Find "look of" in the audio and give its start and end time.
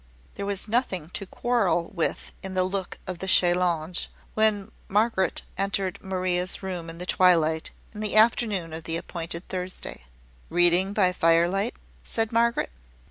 2.63-3.19